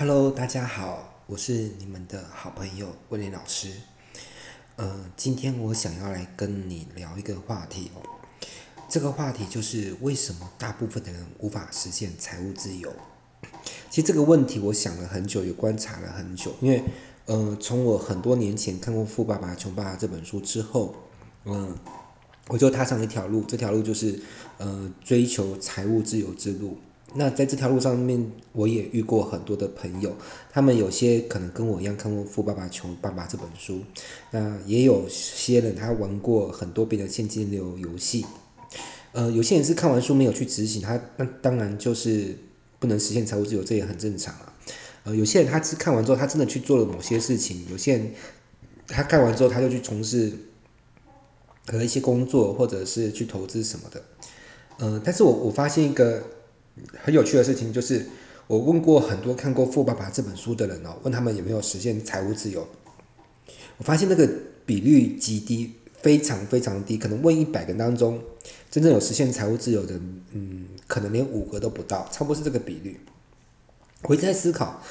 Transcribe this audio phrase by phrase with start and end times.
[0.00, 3.72] Hello，大家好，我是你们的好朋友威廉老师。
[4.76, 8.02] 呃，今天我想要来跟你聊一个话题哦。
[8.88, 12.92] 这个话题就是为什么大部分的人无法实现财务自由？
[13.90, 16.54] 其实这个问题我想了很久，也观察了很久。
[16.60, 16.80] 因为，
[17.26, 20.94] 呃，从我很多年前看过《富爸爸穷爸爸》这本书之后，
[21.44, 21.76] 嗯、
[22.46, 24.22] 我就踏上一条路，这条路就是
[24.58, 26.78] 呃追求财务自由之路。
[27.14, 30.14] 那在这条路上面，我也遇过很多的朋友，
[30.52, 33.80] 他们有些可能跟我一样看过《富爸爸穷爸爸》这本书，
[34.30, 38.26] 那也有些人他玩过很多别的现金流游戏，
[39.12, 42.36] 呃，有些人是看完书没有去执行，他那当然就是
[42.78, 44.52] 不能实现财务自由，这也很正常啊。
[45.04, 48.12] 呃，有些人他是看完之后，他真的去做了某些事情，有些人
[48.86, 50.30] 他看完之后他就去从事
[51.66, 54.02] 和一些工作，或者是去投资什么的，
[54.76, 56.22] 呃，但是我我发现一个。
[57.02, 58.06] 很有趣的事情就是，
[58.46, 62.66] 我问过很多看过《富爸爸》这本书的人哦，问他们有没有实现财务自由，
[63.76, 64.28] 我发现那个
[64.64, 68.22] 比率极低，非常非常低，可能问一百个人当中，
[68.70, 70.00] 真正有实现财务自由的，
[70.32, 72.98] 嗯，可能连五个都不到，差不多是这个比率。
[74.02, 74.82] 我一直在思考，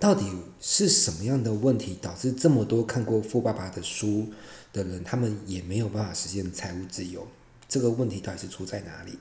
[0.00, 0.24] 到底
[0.60, 4.28] 是什么样的问题导致这么多看过《富爸爸》的书
[4.72, 7.26] 的人，他们也没有办法实现财务自由？
[7.68, 9.18] 这个问题到底是出在哪里？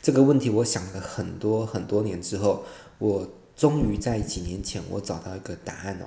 [0.00, 2.64] 这个问题我想了很多很多年之后，
[2.98, 6.06] 我终于在几年前我找到一个答案哦。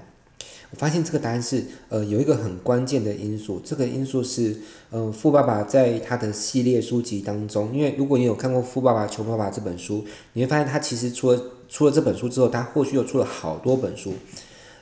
[0.72, 4.56] 我发现这个答案是呃有一个很关键的因素，这个因素是
[4.89, 14.14] 呃富爸爸在他的系列书籍当中，因为如果你有看过《富爸爸穷爸爸》这本书，你会发现他其实出了出了这本书之后，他后续又出了好多本书，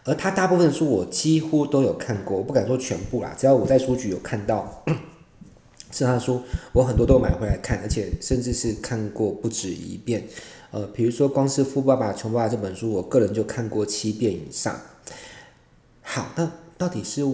[0.04, 4.86] 而他大部分书我几乎都有看过，我不敢说全部啦，只要我在书局有看到。
[5.92, 6.42] 是他书，
[6.74, 10.28] 我很多都买回来看，而且甚至是看过不止一遍。
[10.72, 14.80] 呃，比如说光是《富爸爸穷爸爸》这本书，我个人就看过七遍以上。
[16.02, 17.26] 好，那到底是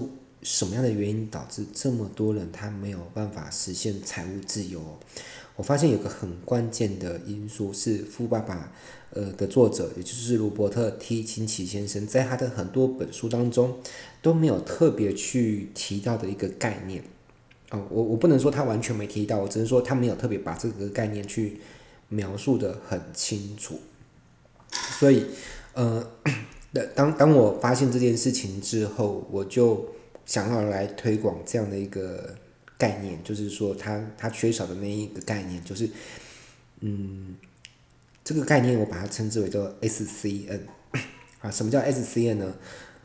[0.42, 4.82] 什么样的原因导致这么多人他没有办法实现财务自由？
[5.58, 8.55] 我发现有个很关键的因素是《富爸爸》
[9.17, 13.77] 呃的作者，也就是罗伯特 T 清崎先生，在他的很多本书当中
[14.22, 17.04] 都没有特别去提到的一个概念。
[17.89, 21.59] 我我不能说他完全没提到，我只是说他没有特别把这个概念去
[22.09, 23.80] 描述的很清楚。
[24.99, 25.25] 所以，
[25.73, 26.05] 呃，
[26.93, 29.87] 当当我发现这件事情之后，我就
[30.25, 32.36] 想要来推广这样的一个
[32.77, 35.89] 概念，就是说他他缺少的那一个概念，就是
[36.81, 37.36] 嗯，
[38.23, 40.59] 这个概念我把它称之为叫 SCN
[41.39, 42.53] 啊，什么叫 SCN 呢？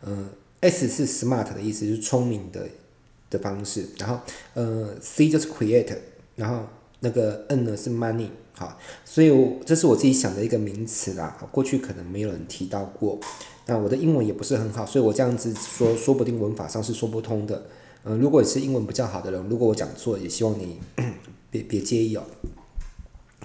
[0.00, 0.28] 呃
[0.60, 2.69] ，S 是 smart 的意思，就是聪明的。
[3.31, 4.19] 的方式，然后
[4.55, 5.97] 呃，C 就是 create，
[6.35, 6.67] 然后
[6.99, 13.19] 那个 N 呢是 money，好，所以我这是我自己想的一个名词啦，过去可能没有人提到过，
[13.67, 17.67] 那我的英文也不是很好，所以我这样子说，说不定文法上是说不通的，
[18.03, 20.79] 嗯、如果你是英文比较好的人，如果我讲错，也希望你
[21.51, 22.25] 别别介意哦，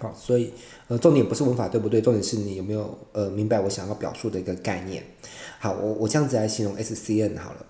[0.01, 0.51] 好，所以
[0.87, 5.03] 呃，重点不是文法对不对，重点是你有没有呃明白我想要表述的一个概念，
[5.59, 7.65] 好，我我这样子来形容 SCN 好了。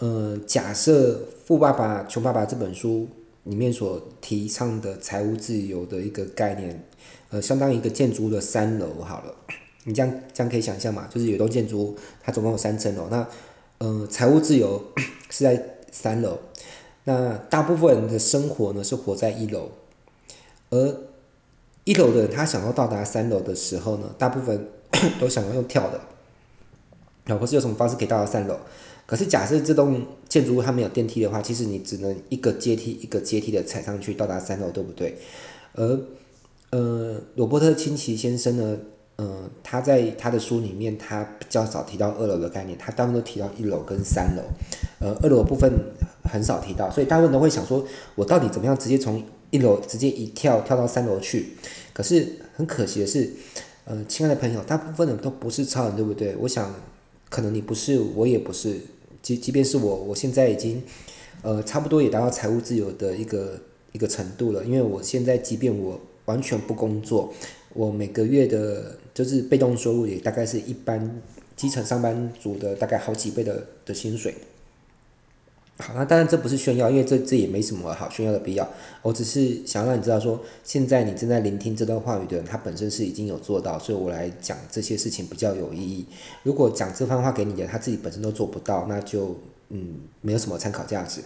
[0.00, 1.12] 呃，假设
[1.44, 3.06] 《富爸爸穷爸爸》这本书
[3.44, 6.82] 里面所提倡的财务自由的一个概念，
[7.28, 9.34] 呃，相当于一个建筑的三楼好了，
[9.84, 11.06] 你这样这样可以想象嘛？
[11.10, 13.26] 就是有栋建筑，它总共有三层楼，那
[13.76, 14.82] 呃，财务自由
[15.28, 15.62] 是在
[15.92, 16.38] 三楼，
[17.04, 19.70] 那大部分人的生活呢是活在一楼，
[20.70, 20.96] 而
[21.84, 24.66] 一楼的人他想要到达三楼的时候呢，大部分
[25.20, 26.00] 都想要用跳的，
[27.26, 28.58] 然后是有什么方式可以到达三楼？
[29.10, 35.16] 可是，假设这栋建筑物它没有电梯的话，其实你只能一个阶梯一个阶梯的踩上去到达三楼，对不对？
[35.74, 36.00] 而
[36.70, 38.78] 呃，罗伯特清崎先生呢，
[39.16, 44.42] 呃，他在他的书里面，他比较少提到二楼的概念，他大部分都提到一楼跟三楼，
[45.00, 45.68] 呃，二楼部分
[46.22, 47.84] 很少提到，所以大部分都会想说，
[48.14, 51.54] 我到底怎么样直接从一楼直接一跳跳到三楼去？
[51.92, 53.28] 可是很可惜的是，
[53.86, 56.36] 呃，亲爱的朋友，大部分人都不是超人，对不对？
[56.36, 56.72] 我想，
[57.28, 58.80] 可能你不是，我也不是。
[59.22, 60.82] 即即便是我，我现在已经，
[61.42, 63.60] 呃，差不多也达到财务自由的一个
[63.92, 64.64] 一个程度了。
[64.64, 67.32] 因为我现在，即便我完全不工作，
[67.74, 71.20] 我每个月的，就是被动收入也大概是一般
[71.56, 74.34] 基层上班族的大概好几倍的的薪水。
[75.80, 78.68] 好，那当然这不是炫耀，因为这这也没什么好炫耀的必要。
[79.02, 86.06] 我只是想让你知道说，现在你正在聆听这段话语的人，他本身是已经有做到，所以我来讲这些事情比较有意义。
[86.42, 89.36] 如果讲这番话给你的，他自己本身都做不到，那就
[89.70, 91.22] 嗯没有什么参考价值。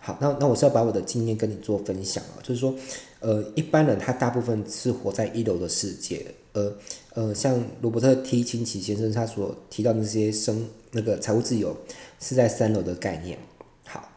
[0.00, 2.74] 好，那那我是要把我的经验跟你做分享啊，就是说，
[3.20, 6.72] 呃，一般人他大部分是活在一楼的世界，呃
[7.14, 11.76] 呃，像罗伯特 T 清崎先生他所提到的那些生那个财务自由
[12.18, 13.38] 是在三楼的概念。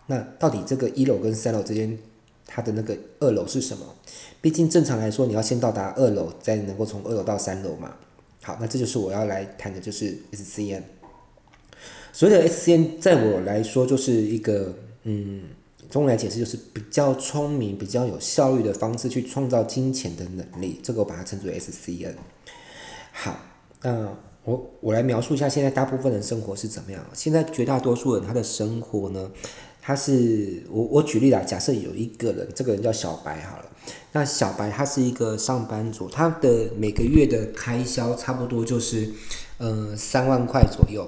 [0.07, 1.97] 那到底这个一楼跟三楼之间，
[2.45, 3.85] 它的那个二楼是什么？
[4.41, 7.93] 毕竟正常来说，你要先到达二楼，再能够从二楼到三楼嘛。
[8.41, 10.83] 好，那这就是我要来谈的，就是 SCN。
[12.13, 14.73] 所谓的 SCN，在我来说，就是一个
[15.03, 15.45] 嗯，
[15.89, 20.79] 中文来解释就是比较聪明、比较有效率的方式去创造金钱的能力。
[20.83, 22.13] 这个我把它称之为 SCN。
[23.11, 23.37] 好，
[23.81, 27.03] 那我我来描述一下现在大部分人生活是怎么样。
[27.13, 29.31] 现在绝大多数人他的生活呢，
[29.85, 33.65] 他是我我举例啦，假设有一个人，这个人叫小白好了。
[34.13, 39.07] 那小白他是一个上班族，他的每个月的开销差不多就是
[39.59, 41.07] 呃三万块左右。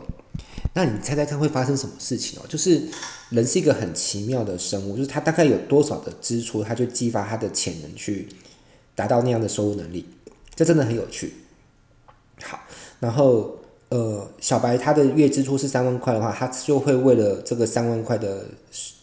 [0.76, 2.46] 那你猜猜看会发生什么事情哦？
[2.48, 2.84] 就是
[3.32, 8.30] 人是一个很奇妙的生物，就是他大概有多少的支出，他就激发他的潜能去
[8.94, 10.06] 达到那样的收入能力，
[10.54, 11.34] 这真的很有趣。
[12.44, 12.60] 好，
[13.00, 13.58] 然后
[13.90, 18.44] 呃，小白他的月支出是三万块的话，他就会为了这个三万块的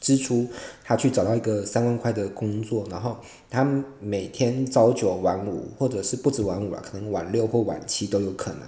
[0.01, 0.47] 支出，
[0.85, 3.17] 他去找到一个三万块的工作，然后
[3.49, 3.67] 他
[3.99, 8.61] 每天朝九晚五，或者是不止晚五啊，可能晚六或晚七都有可能。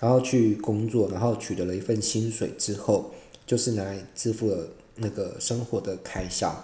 [0.00, 3.10] 然后去工作，然后取得了一份薪水之后，
[3.44, 4.56] 就是拿来支付了
[4.94, 6.54] 那个生活的开销。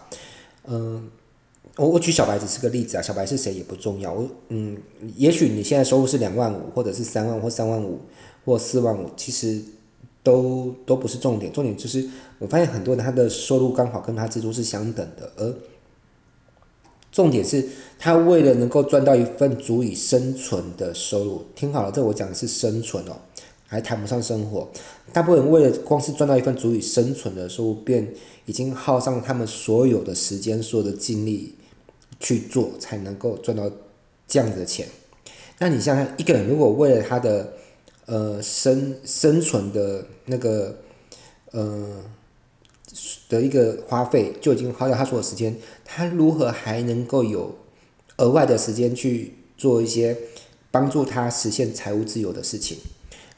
[0.66, 1.10] 嗯，
[1.76, 4.14] 我我举小白只是个例子啊，小白是谁也不重要。
[4.14, 4.78] 我嗯，
[5.16, 8.00] 也许你现在收入是两万五，或者是三万或三万五
[8.44, 9.60] 或四万五，其实
[10.22, 11.52] 都都不是重点。
[11.52, 12.08] 重点就是
[12.38, 15.54] 我发现很多人他的收入刚好跟他支出是相等的，而。
[17.12, 17.64] 重点是
[17.96, 23.12] 他为了能够赚到一份足以生存的收入，听好了，这我讲的是生存哦，
[23.68, 24.68] 还谈不上生活。
[25.12, 28.12] 大部分人为了光是赚到一份足以生存的收入，便
[28.46, 31.54] 已经耗上他们所有的时间、所有的精力
[32.18, 33.70] 去做，才能够赚到
[34.26, 34.88] 这样子的钱。
[35.60, 37.52] 那你想想，一个人如果为了他的
[38.06, 40.78] 呃生生存的那个
[41.52, 42.02] 呃。
[43.28, 47.58] 的一个花费就已经花掉他所有时间，他如何还能够有
[48.18, 50.16] 额外的时间去做一些
[50.70, 52.78] 帮助他实现财务自由的事情？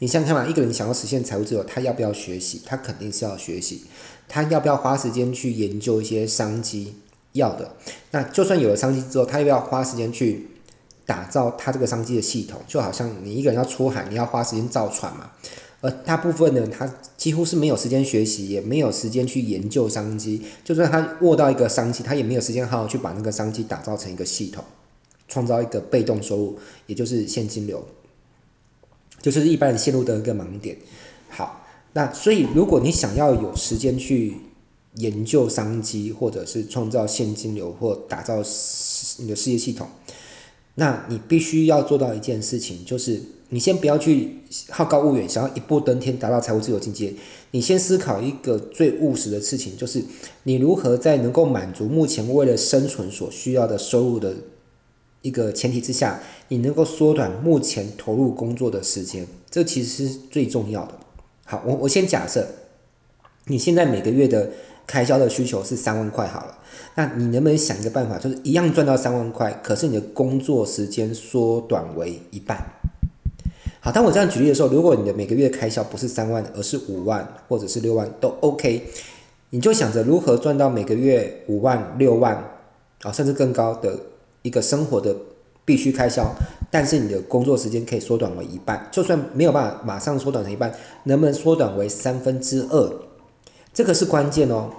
[0.00, 2.60] 你想想看嘛，一个人想要实现财务自由，他要不要学习？
[2.66, 3.84] 他肯定是要学习。
[4.28, 6.96] 他要不要花时间去研究一些商机？
[7.32, 7.76] 要的。
[8.10, 10.48] 那就算有了商机之后，他要不要花时间去
[11.06, 12.60] 打造他这个商机的系统？
[12.66, 15.30] 就好像你一个人要出海，你要花时间造船嘛。
[15.82, 20.42] 而大部分人，他几乎是没有时间学习，也没有时间去研究商机。
[20.64, 24.64] 就算他握到一个商机，他也没有时间好好去把那个商机打造成一个系统，
[25.28, 27.86] 创造一个被动收入，也就是现金流，
[29.20, 30.76] 就是一般人陷入的一个盲点。
[31.28, 34.38] 好，那所以如果你想要有时间去
[34.94, 38.36] 研究商机，或者是创造现金流，或打造
[39.18, 39.86] 你的事业系统，
[40.76, 43.20] 那你必须要做到一件事情，就是。
[43.50, 44.38] 你先不要去
[44.70, 47.14] 好高骛远，想要一步登天达到财务自由境界。
[47.52, 50.02] 你先思考一个最务实的事情，就是
[50.42, 54.34] 你如何在能够满足目前为了生存所需要的收入的
[55.22, 59.24] 一个前提之下，你能够缩短目前投入工作的时间。
[59.48, 60.94] 这其实是最重要的。
[61.44, 62.48] 好，我我先假设
[63.44, 64.50] 你现在每个月的
[64.86, 66.58] 开销的需求是三万块好了，
[66.94, 72.64] 那你能不能想一个办法，就是一样赚到三万块，可是你的工作时间缩短为一半？
[73.80, 78.82] 好，当我这样举例的时候，如果你的每个月开销不是三万，而是五万或者是六万都 OK，
[79.50, 82.34] 你就想着如何赚到每个月五万、六万
[83.02, 83.98] 啊，甚至更高的
[84.42, 85.14] 一个生活的
[85.64, 86.34] 必须开销，
[86.70, 90.72] 但是你的工作时间可以缩短为一半，就算没有办法马上缩短成一半，
[91.04, 92.92] 能不能缩短为三分之二？
[93.72, 94.70] 这个是关键哦。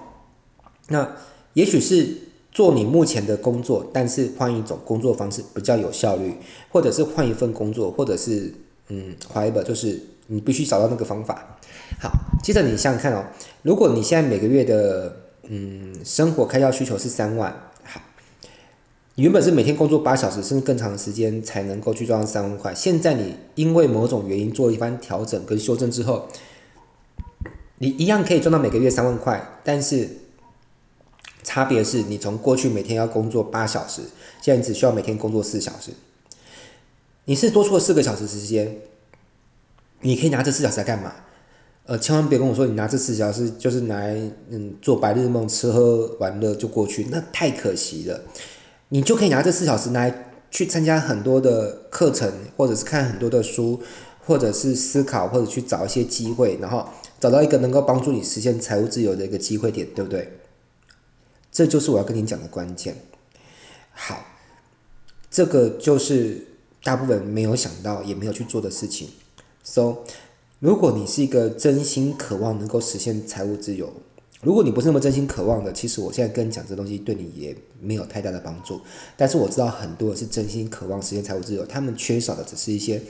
[0.89, 1.15] 那
[1.53, 2.08] 也许是
[2.51, 6.34] 做你目前的工作，但是换一种工作方式比较有效率，
[6.70, 8.53] 或者是换一份工作，或者是。
[8.89, 11.60] 嗯，whatever，就是你必须找到那个方法。
[12.00, 12.10] 好，
[12.41, 13.22] 接着你想想看哦，
[13.62, 15.13] 如果你现在每个月的
[15.44, 17.53] 嗯生活开销需求是三万，
[17.84, 18.00] 好，
[19.15, 26.29] 你原本是每天工作八小时甚至更长的时间才能够去赚三万块，现在你因为某种原因做一番调整跟修正之后，
[27.79, 30.08] 你一样可以赚到每个月三万块，但是
[31.44, 34.01] 差别是你从过去每天要工作八小时，
[34.41, 35.91] 现在你只需要每天工作四小时。
[37.25, 38.77] 你是多出了四个小时时间，
[40.01, 41.13] 你可以拿这四小时来干嘛？
[41.86, 48.22] 呃，千万别跟我说你拿这四小时就是来嗯做白日梦、吃喝玩乐就过去，那太可惜了。
[48.89, 53.82] 你就可以拿这四小时来去参加很多的课程，或者是看很多的书，
[54.25, 56.86] 或者是思考，或者去找一些机会，然后
[57.20, 60.39] 找到一个能够帮助你实现财务自由的一个机会点，对不对？
[61.57, 62.95] 这就是我要跟你讲的关键。
[63.91, 64.23] 好，
[65.31, 66.45] 这个就是。
[66.83, 69.09] 大部分没有想到也没有去做的事情。
[69.61, 69.97] So，
[70.59, 73.91] 如果你是一个真心渴望能够实现财务自由，
[74.41, 78.79] 如果你不是那么真心渴望的，其实我现在跟你讲这东西对你也没有太大的帮助。
[79.17, 83.01] 但是我知道很多人是真心渴望实现财务自由，他们缺少的只是一些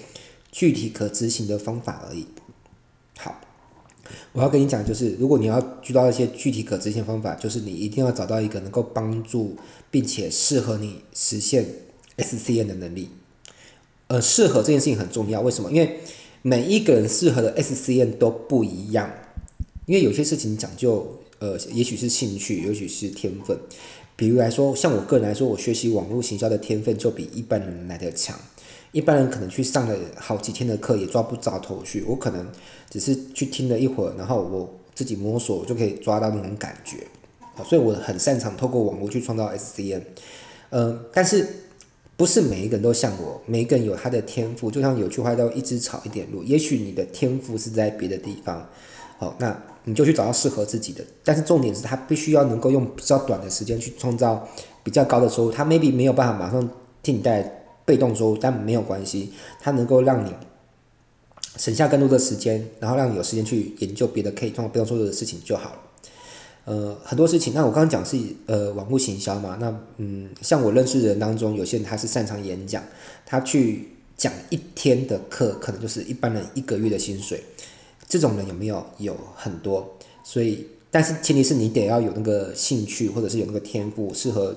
[0.51, 2.25] 具体可执行的方法而已。
[3.19, 3.39] 好，
[4.33, 9.55] 我要跟你讲，就是如果你要遇到一些具体可执行方法，就是你一定要找到一个能够帮助
[9.89, 11.65] 并且适合你实现
[12.17, 13.09] SCN 的能力。
[14.07, 15.71] 呃，适合这件事情很重要，为什么？
[15.71, 15.99] 因为
[16.41, 19.11] 每一个人适合的 SCN 都不一样。
[19.85, 23.57] 因为有些事情讲究，呃，也许是兴趣，也许是天分。
[24.17, 28.37] 比如来说，像我个人来说，我学习网络行销的天分就比一般人来的强。
[28.97, 32.03] 一般人可能去上了好几天的课，也抓不着头绪。
[32.07, 32.47] 我可能
[32.89, 36.97] 只是去听了一会儿，然后我自己摸索，就可以抓到那种感觉。
[37.63, 40.01] 所以我很擅长透过网络去创造 SCN，。
[40.71, 41.47] 嗯、呃，但是
[42.15, 44.71] 不是每一个人都像我，每一个人有他的天赋。
[44.71, 46.41] 就像有句话叫“一枝草，一点露”。
[46.43, 48.67] 也许你的天赋是在别的地方，
[49.19, 51.05] 好，那你就去找到适合自己的。
[51.23, 54.47] 但是重点是他必须要能够用比较短的时间去创造
[54.83, 55.51] 比较高的收入。
[55.51, 56.67] 他 maybe 没有办法马上
[57.03, 57.53] 替你带来
[57.87, 60.29] 被动收入，但没有关系，他能够让你
[61.55, 65.79] 省下更多的时间，然后让你有时间去研究别的可以创造被动收入的事情就好了。
[66.65, 72.83] 呃，很多事情，那我刚刚讲是呃网络行销嘛，那嗯，像我认识的人当中，有些人他是擅长演讲，
[73.25, 77.41] 他去讲一天的课，可能就是一般人一个月的薪水。
[78.09, 78.85] 这种人有没有？
[78.97, 79.97] 有很多。
[80.25, 84.53] 所以，但是前提是你得要有那个兴趣，或者是有那个天赋，适合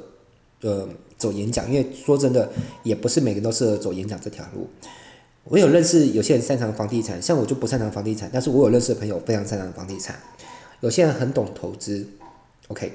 [0.63, 0.89] 呃。
[1.21, 2.51] 走演讲，因为说真的，
[2.83, 4.67] 也不是每个人都适合走演讲这条路。
[5.45, 10.19] 我有认识有些人擅长房地产，像我就不擅长房地产，但是我有认识的朋友非常擅长房地产。
[10.81, 12.07] 有些人很懂投资
[12.69, 12.95] ，OK，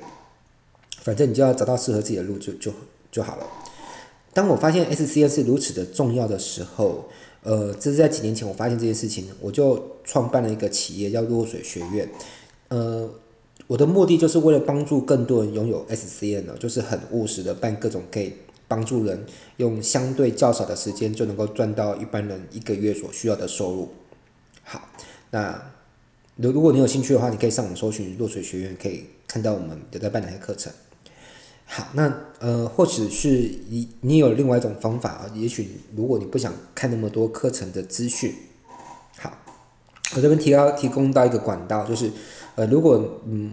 [1.04, 2.74] 反正你就要找到适合自己的路就就
[3.12, 3.46] 就好了。
[4.34, 7.08] 当我发现 SCM 是如此的重要的时候，
[7.44, 12.10] 呃，这是在几年前我发现这件事情，我就创办了一个企业叫落水学院，
[12.70, 13.08] 呃。
[13.68, 18.34] 我的目的就是为了帮助更多人拥有 SCN 呢，就是很务实的办各种可以
[18.68, 19.26] 帮助人
[19.58, 23.90] 用相对较少的时间就能够赚到一般人一个月所需要的收入。
[24.64, 24.90] 好，
[25.32, 25.72] 那
[26.36, 30.72] 如如果你有兴趣的话，你可以上网搜寻落水学院，可以看到我们有在办哪些课程。
[31.66, 38.34] 好，那呃，或许是你你有另外一种方法啊，也许如果你不想看那么多课程的资讯，
[40.16, 42.10] 我这边提到提供到一个管道就是。
[42.58, 43.52] 呃，如果嗯，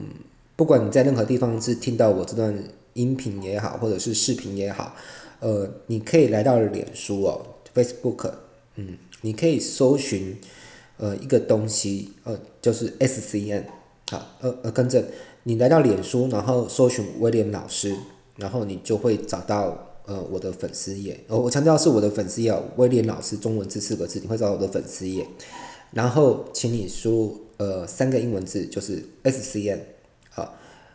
[0.54, 2.56] 不管你在任何地方是听到我这段
[2.92, 4.94] 音频也好，或者是视频也好，
[5.40, 8.30] 呃，你可以来到脸书哦，Facebook，
[8.76, 10.38] 嗯，你可以搜寻
[10.98, 13.64] 呃一个东西，呃，就是 SCN，
[14.12, 15.04] 好，呃呃，跟着
[15.42, 17.96] 你来到脸书，然后搜寻威廉老师，
[18.36, 25.26] 然后你就会找到呃我的粉丝页，呃，我强调是我的粉丝页，威廉老师中文字四个字，你会找到我的粉丝页，
[25.92, 27.38] 然后请你输入。
[27.58, 29.80] 呃，三个英文字就是 S C N
[30.30, 30.52] 好，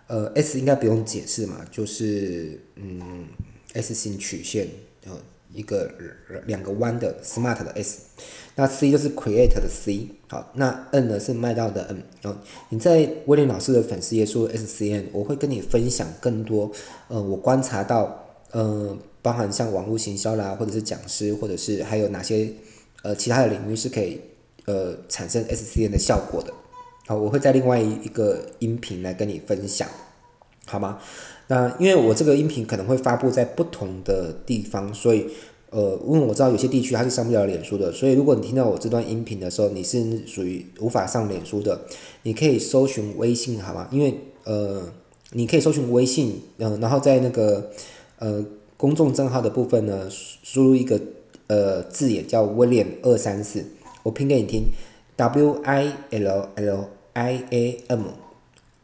[0.08, 3.26] 呃，S 应该不用解释嘛，就是嗯
[3.72, 4.68] ，S 型曲线，
[5.02, 5.22] 然后
[5.54, 5.90] 一个
[6.46, 8.00] 两个弯的 Smart 的 S，
[8.56, 12.38] 那 C 就是 Create 的 C，好，那 N 呢是卖到的 N，然后
[12.68, 16.70] 你在威廉老师的粉丝页输入 S C N，我会跟你分享更多，
[17.08, 22.52] 呃，我观察到，呃，包含像网络行销啦，或者是讲师，或者是还有哪些
[23.04, 24.20] 呃其他的领域是可以。
[24.68, 26.54] 呃，产生 SCN 的效果的，
[27.08, 29.88] 好，我会在另外一个音频来跟你分享，
[30.66, 31.00] 好吗？
[31.48, 35.28] 那因为我这个音频可能会发布在不同的地方，所以
[35.70, 41.80] 呃，因为我知道有些地区它是上不了脸书的，所以如果你听到我这段音频的时候，你是属于无法上脸书的，
[42.24, 43.88] 你可以搜寻微信，好吗？
[43.90, 44.92] 因为呃，
[45.32, 47.72] 你可以搜寻微信，嗯、然后在那个
[48.20, 48.46] 呃
[48.76, 51.00] 公众账号的部分呢，输入一个
[51.48, 53.64] 呃字眼叫威廉二三四。
[54.08, 54.72] 我拼给你听
[55.18, 58.04] ，W I L L I A M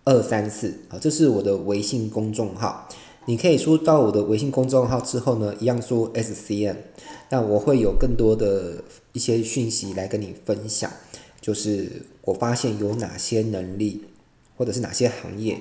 [0.03, 2.89] 二三四，好，这是我的微信公众号。
[3.25, 6.75] 你可以输到我的微信公众号之后呢，一样输 SCM，
[7.29, 10.91] 那我会有更多的一些讯息来跟你分享，
[11.39, 14.03] 就是我发现有哪些能力，
[14.57, 15.57] 或者是哪些行业，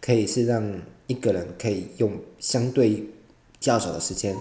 [0.00, 3.04] 可以是让一个人可以用相对
[3.60, 4.34] 较少的时间，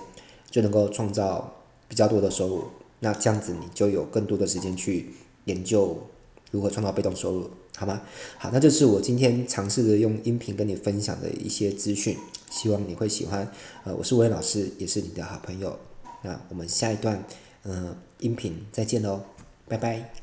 [0.49, 1.55] 就能够创造
[1.89, 2.63] 比较多的收入。
[3.03, 5.07] 那这样子你就有更多的时间去
[5.45, 6.07] 研究
[6.51, 8.01] 如何创造被动收入，好吗？
[8.37, 12.15] 好，那就是我今天尝试着用音频跟你分享的一些资讯，
[12.49, 13.51] 希望你会喜欢。
[13.83, 15.77] 呃，我是威廉老师，也是你的好朋友。
[16.23, 17.23] 那我们下一段，
[17.63, 19.21] 呃，音频再见喽，
[19.67, 20.20] 拜拜。